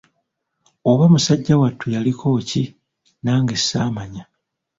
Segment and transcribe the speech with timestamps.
[0.91, 2.63] Oba musajja wattu yaliko ki,
[3.23, 4.23] nage ssamanya.